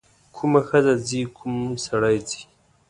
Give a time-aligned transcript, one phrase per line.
[0.35, 1.55] کومه ښځه ځي کوم
[1.85, 2.41] سړی ځي.